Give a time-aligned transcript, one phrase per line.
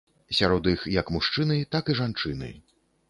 [0.37, 2.51] Сярод іх як мужчыны, так і жанчыны.